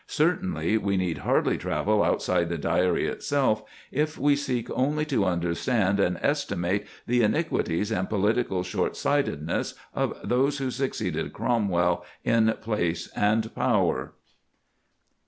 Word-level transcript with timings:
Certainly, 0.07 0.79
we 0.79 0.97
need 0.97 1.19
hardly 1.19 1.59
travel 1.59 2.01
outside 2.01 2.49
the 2.49 2.57
Diary 2.57 3.05
itself, 3.05 3.61
if 3.91 4.17
we 4.17 4.35
seek 4.35 4.67
only 4.71 5.05
to 5.05 5.25
understand 5.25 5.99
and 5.99 6.17
estimate 6.23 6.87
the 7.05 7.21
iniquities 7.21 7.91
and 7.91 8.09
political 8.09 8.63
short 8.63 8.95
sightedness 8.97 9.75
of 9.93 10.17
those 10.23 10.57
who 10.57 10.71
succeeded 10.71 11.33
Cromwell 11.33 12.03
in 12.23 12.51
place 12.61 13.09
and 13.15 13.53
power. 13.53 14.13